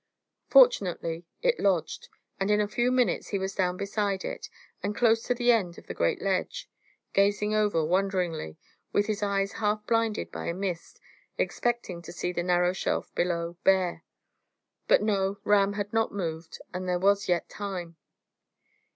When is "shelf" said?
12.73-13.13